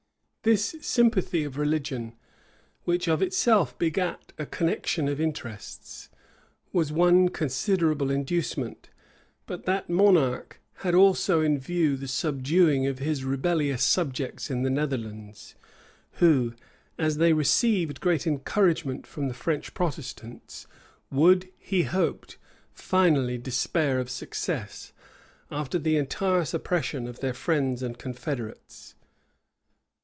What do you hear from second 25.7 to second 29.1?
the entire suppression of their friends and confederates.